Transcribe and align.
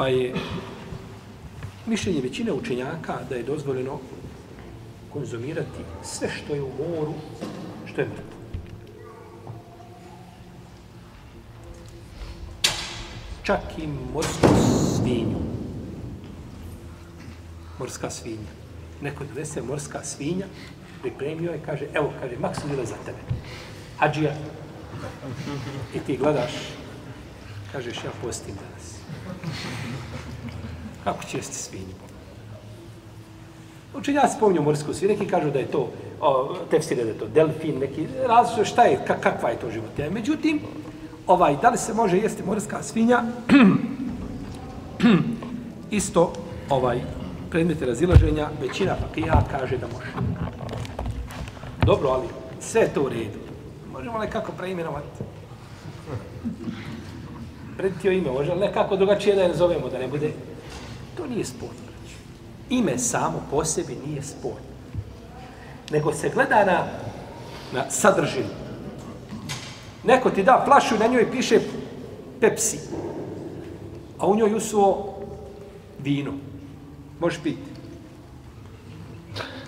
Pa 0.00 0.08
je 0.08 0.34
mišljenje 1.86 2.20
većine 2.20 2.52
učenjaka 2.52 3.18
da 3.28 3.34
je 3.34 3.42
dozvoljeno 3.42 3.98
konzumirati 5.12 5.84
sve 6.02 6.28
što 6.28 6.54
je 6.54 6.62
u 6.62 6.70
moru, 6.78 7.14
što 7.86 8.00
je 8.00 8.06
mrtvo. 8.06 8.40
Čak 13.42 13.60
i 13.78 13.86
morsku 14.12 14.48
svinju. 14.96 15.38
Morska 17.78 18.10
svinja. 18.10 18.50
Neko 19.00 19.24
donese 19.24 19.62
morska 19.62 20.04
svinja, 20.04 20.46
pripremio 21.02 21.52
je, 21.52 21.60
kaže, 21.66 21.86
evo, 21.94 22.12
kaže, 22.20 22.36
maksimila 22.36 22.84
za 22.84 22.96
tebe. 23.04 23.18
Hadžija. 23.98 24.34
I 25.94 25.98
ti 25.98 26.16
gledaš, 26.16 26.52
kažeš, 27.72 28.04
ja 28.04 28.10
postim 28.22 28.54
danas. 28.54 29.00
Kako 31.10 31.24
će 31.24 31.36
jesti 31.36 31.56
svinju? 31.56 31.94
Učenjaci 33.94 34.36
spominju 34.36 34.62
morsku 34.62 34.94
svinju, 34.94 35.14
neki 35.14 35.30
kažu 35.30 35.50
da 35.50 35.58
je 35.58 35.66
to, 35.66 35.88
o, 36.20 36.56
tefsire 36.70 37.04
da 37.04 37.10
je 37.10 37.18
to 37.18 37.26
delfin, 37.26 37.78
neki 37.78 38.06
različno 38.26 38.64
šta 38.64 38.82
je, 38.82 39.00
kak, 39.06 39.20
kakva 39.20 39.50
je 39.50 39.56
to 39.56 39.70
životinja. 39.70 40.10
Međutim, 40.10 40.60
ovaj, 41.26 41.56
da 41.62 41.70
li 41.70 41.78
se 41.78 41.94
može 41.94 42.18
jesti 42.18 42.42
morska 42.42 42.82
svinja? 42.82 43.22
Isto, 46.00 46.32
ovaj, 46.68 47.00
predmete 47.50 47.86
razilaženja, 47.86 48.48
većina 48.60 48.94
fakija 48.94 49.42
kaže 49.50 49.78
da 49.78 49.86
može. 49.86 50.12
Dobro, 51.86 52.08
ali 52.08 52.28
sve 52.60 52.80
je 52.80 52.94
to 52.94 53.02
u 53.02 53.08
redu. 53.08 53.38
Možemo 53.92 54.18
li 54.18 54.30
kako 54.30 54.52
preimenovati? 54.52 55.24
Predtio 57.76 58.12
ime, 58.12 58.30
može 58.30 58.54
li 58.54 58.60
nekako 58.60 58.96
drugačije 58.96 59.36
da 59.36 59.42
je 59.42 59.56
zovemo, 59.56 59.88
da 59.88 59.98
ne 59.98 60.08
bude? 60.08 60.32
To 61.20 61.26
nije 61.26 61.44
sporno. 61.44 61.74
Ime 62.70 62.98
samo 62.98 63.42
po 63.50 63.64
sebi 63.64 63.96
nije 64.06 64.22
sporno. 64.22 64.70
Nego 65.90 66.12
se 66.12 66.28
gleda 66.28 66.64
na, 66.64 66.86
na 67.74 67.90
sadržinu. 67.90 68.48
Neko 70.04 70.30
ti 70.30 70.42
da 70.42 70.62
flašu 70.64 70.98
na 70.98 71.06
njoj 71.06 71.30
piše 71.30 71.60
Pepsi. 72.40 72.78
A 74.18 74.26
u 74.26 74.36
njoj 74.36 74.54
usuo 74.54 75.14
vino. 75.98 76.32
Možeš 77.20 77.40
piti? 77.42 77.70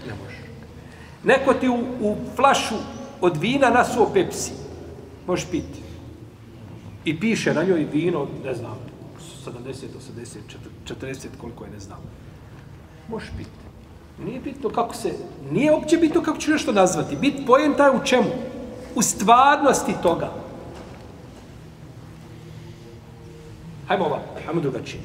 Ne 0.06 0.14
možeš. 0.22 0.38
Neko 1.24 1.55
ti 1.55 1.68
u, 1.68 1.78
u 2.00 2.16
flašu 2.36 2.74
od 3.20 3.36
vina 3.36 3.70
nasuo 3.70 4.10
Pepsi. 4.14 4.52
Možeš 5.27 5.46
piti. 5.50 5.82
I 7.05 7.20
piše 7.20 7.55
na 7.55 7.62
njoj 7.62 7.86
vino, 7.92 8.27
ne 8.44 8.55
znam, 8.55 8.91
70, 9.46 9.86
80, 10.16 10.38
40, 11.00 11.26
koliko 11.40 11.64
je, 11.64 11.70
ne 11.70 11.80
znam. 11.80 11.98
Može 13.08 13.32
biti. 13.38 13.50
Nije 14.24 14.40
bitno 14.40 14.70
kako 14.70 14.94
se, 14.94 15.12
nije 15.50 15.72
uopće 15.72 15.96
bitno 15.96 16.22
kako 16.22 16.38
ću 16.38 16.50
nešto 16.50 16.72
nazvati. 16.72 17.16
Bit 17.16 17.46
pojem 17.46 17.74
taj 17.76 17.90
u 17.96 18.04
čemu? 18.04 18.30
U 18.94 19.02
stvarnosti 19.02 19.94
toga. 20.02 20.30
Hajmo 23.88 24.04
ovako, 24.04 24.40
hajmo 24.46 24.60
drugačije. 24.60 25.02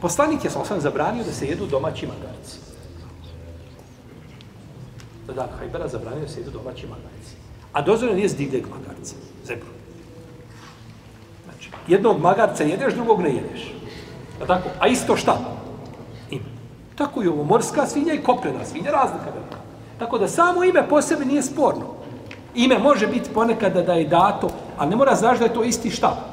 Poslanik 0.00 0.44
je 0.44 0.50
sam 0.50 0.80
zabranio 0.80 1.24
da 1.24 1.32
se 1.32 1.46
jedu 1.46 1.66
domaći 1.66 2.06
magarci. 2.06 2.58
Da 5.26 5.32
da, 5.32 5.48
Hajbera 5.58 5.88
zabranio 5.88 6.20
da 6.20 6.28
se 6.28 6.40
jedu 6.40 6.50
domaći 6.50 6.86
magarci. 6.86 7.36
A 7.72 7.82
dozvoljeno 7.82 8.20
je 8.20 8.28
divljeg 8.28 8.66
magarca, 8.68 9.14
zebru. 9.44 9.81
Znači, 11.62 11.92
jednog 11.92 12.20
magarca 12.20 12.64
jedeš, 12.64 12.94
drugog 12.94 13.20
ne 13.20 13.28
jedeš. 13.28 13.74
A, 14.42 14.46
tako? 14.46 14.68
A 14.80 14.88
isto 14.88 15.16
šta? 15.16 15.38
Ima. 16.30 16.44
Tako 16.96 17.22
i 17.22 17.28
ovo, 17.28 17.44
morska 17.44 17.86
svinja 17.86 18.14
i 18.14 18.22
kopljena 18.22 18.64
svinja, 18.64 18.90
razlika 18.90 19.24
velika. 19.24 19.56
Tako 19.98 20.18
da 20.18 20.28
samo 20.28 20.64
ime 20.64 20.88
po 20.88 21.02
sebi 21.02 21.24
nije 21.24 21.42
sporno. 21.42 21.86
Ime 22.54 22.78
može 22.78 23.06
biti 23.06 23.30
ponekada 23.34 23.82
da 23.82 23.92
je 23.92 24.08
dato, 24.08 24.48
ali 24.78 24.90
ne 24.90 24.96
mora 24.96 25.14
znaš 25.14 25.38
da 25.38 25.44
je 25.44 25.54
to 25.54 25.64
isti 25.64 25.90
šta 25.90 26.32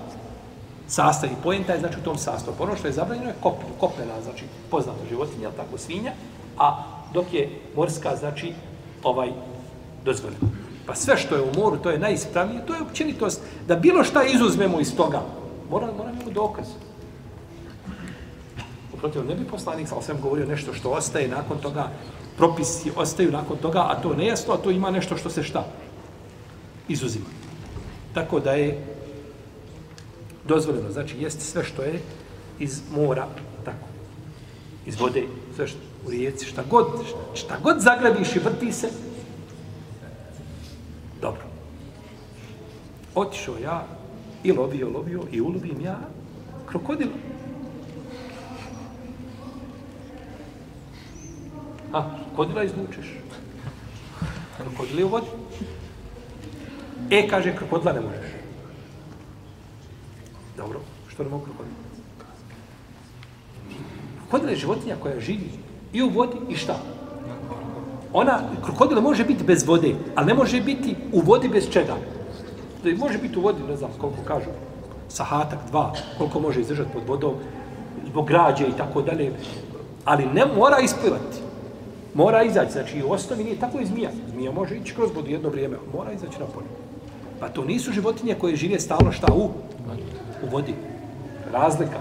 sastav 0.88 1.30
i 1.32 1.44
pojenta 1.44 1.74
je 1.74 1.80
znači 1.80 2.00
u 2.00 2.04
tom 2.04 2.18
sastavu. 2.18 2.58
Ono 2.60 2.76
što 2.76 2.88
je 2.88 2.94
zabranjeno 2.94 3.30
je 3.30 3.36
kopljena, 3.42 3.74
kopljena 3.80 4.22
znači 4.24 4.46
poznata 4.72 5.00
životinja, 5.10 5.52
tako 5.52 5.78
svinja, 5.78 6.12
a 6.58 6.84
dok 7.14 7.34
je 7.34 7.50
morska, 7.76 8.16
znači 8.16 8.54
ovaj 9.04 9.30
dozvoljeno. 10.06 10.59
Pa 10.90 10.96
sve 10.96 11.18
što 11.18 11.36
je 11.36 11.42
u 11.42 11.54
moru, 11.58 11.78
to 11.78 11.90
je 11.90 12.00
najispravnije, 12.00 12.66
to 12.66 12.76
je 12.76 12.82
općenitost. 12.82 13.42
Da 13.68 13.76
bilo 13.76 14.04
šta 14.04 14.24
izuzmemo 14.24 14.80
iz 14.80 14.96
toga, 14.96 15.22
mora, 15.70 15.88
mora 15.98 16.12
imamo 16.12 16.32
dokaz. 16.32 16.66
Uprotiv, 18.94 19.26
ne 19.26 19.36
bi 19.36 19.46
poslanik, 19.46 19.88
ali 19.92 20.04
sam 20.04 20.22
govorio 20.22 20.46
nešto 20.46 20.74
što 20.74 20.90
ostaje 20.90 21.28
nakon 21.28 21.58
toga, 21.58 21.92
propisi 22.38 22.92
ostaju 22.96 23.32
nakon 23.32 23.58
toga, 23.58 23.80
a 23.80 24.02
to 24.02 24.14
nejasno, 24.14 24.54
a 24.54 24.58
to 24.58 24.72
ima 24.72 24.92
nešto 24.92 25.18
što 25.18 25.30
se 25.30 25.44
šta 25.44 25.66
izuzima. 26.88 27.26
Tako 28.14 28.40
da 28.40 28.52
je 28.52 28.86
dozvoljeno, 30.48 30.92
znači 30.92 31.16
jesti 31.20 31.44
sve 31.44 31.64
što 31.64 31.82
je 31.82 32.02
iz 32.60 32.82
mora, 32.96 33.28
tako, 33.66 33.88
iz 34.86 35.00
vode, 35.00 35.24
sve 35.56 35.68
što 35.68 35.78
u 36.08 36.10
rijeci, 36.10 36.46
šta 36.46 36.64
god, 36.70 36.88
šta 37.34 37.58
god 37.64 37.80
zagrebiš 37.80 38.36
i 38.36 38.40
vrti 38.40 38.72
se, 38.72 38.90
dobro. 41.22 41.42
Otišao 43.16 43.58
ja 43.58 43.88
i 44.44 44.52
lovio, 44.52 44.90
lovio 44.90 45.24
i 45.32 45.42
ulovim 45.42 45.82
ja 45.82 46.00
krokodila. 46.66 47.12
A, 51.94 52.10
krokodila 52.26 52.64
izvučeš. 52.64 53.14
Krokodila 54.58 55.00
je 55.00 55.06
u 55.06 55.10
vodi. 55.10 55.28
E, 57.10 57.28
kaže, 57.28 57.56
krokodila 57.56 57.94
ne 57.94 58.02
možeš. 58.02 58.32
Dobro, 60.58 60.80
što 61.08 61.24
ne 61.24 61.30
mogu 61.30 61.44
krokodila? 61.44 61.76
Krokodila 64.18 64.52
je 64.52 64.58
životinja 64.58 64.96
koja 65.02 65.20
živi 65.20 65.50
i 65.94 66.02
u 66.02 66.10
vodi 66.10 66.38
i 66.50 66.56
šta? 66.56 66.80
Ona, 68.14 68.40
krokodil 68.66 69.02
može 69.02 69.26
biti 69.26 69.44
bez 69.44 69.68
vode, 69.68 69.96
ali 70.16 70.28
ne 70.28 70.34
može 70.34 70.62
biti 70.62 70.96
u 71.14 71.20
vodi 71.22 71.50
bez 71.50 71.70
čega. 71.70 71.96
Da 72.84 72.90
može 72.98 73.18
biti 73.18 73.40
u 73.40 73.42
vodi, 73.42 73.64
ne 73.70 73.76
znam 73.76 73.92
koliko 73.98 74.18
kažu, 74.28 74.50
sahatak, 75.10 75.60
dva, 75.70 75.94
koliko 76.18 76.40
može 76.40 76.62
izdržati 76.62 76.90
pod 76.94 77.04
vodom, 77.08 77.34
zbog 78.10 78.28
građe 78.28 78.68
i 78.68 78.78
tako 78.78 79.02
dalje, 79.02 79.32
ali 80.06 80.26
ne 80.26 80.46
mora 80.58 80.80
isplivati. 80.80 81.38
Mora 82.14 82.44
izaći, 82.44 82.72
znači 82.72 83.04
u 83.04 83.12
osnovi 83.12 83.44
nije 83.44 83.60
tako 83.60 83.80
i 83.80 83.86
zmija. 83.86 84.10
Zmija 84.32 84.52
može 84.52 84.76
ići 84.76 84.96
kroz 84.96 85.10
vodu 85.16 85.30
jedno 85.30 85.50
vrijeme, 85.50 85.78
mora 85.94 86.12
izaći 86.12 86.40
na 86.40 86.46
polje. 86.46 86.68
Pa 87.40 87.50
to 87.50 87.66
nisu 87.66 87.92
životinje 87.92 88.36
koje 88.36 88.56
žive 88.56 88.80
stalno 88.80 89.12
šta 89.12 89.34
u? 89.34 89.50
u 90.44 90.50
vodi. 90.52 90.74
Razlika. 91.54 92.00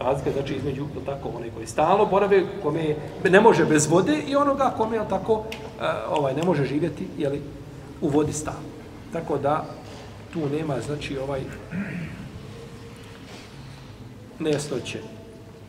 Razlika 0.00 0.32
znači 0.32 0.54
između, 0.54 0.86
tako, 1.06 1.28
one 1.28 1.50
koji 1.50 1.66
stalno 1.66 2.06
borave, 2.06 2.42
kome 2.62 2.96
ne 3.30 3.40
može 3.40 3.64
bez 3.64 3.86
vode 3.86 4.22
i 4.28 4.36
onoga 4.36 4.74
kome, 4.76 4.96
je 4.96 5.08
tako, 5.08 5.44
eh, 5.80 5.84
ovaj, 6.08 6.34
ne 6.34 6.42
može 6.42 6.64
živjeti, 6.64 7.06
je 7.18 7.28
li 7.28 7.42
u 8.00 8.08
vodi 8.08 8.32
stalno. 8.32 8.68
Tako 9.12 9.38
da, 9.38 9.64
tu 10.32 10.48
nema, 10.48 10.80
znači, 10.80 11.18
ovaj, 11.18 11.40
nejasnoće. 14.38 15.15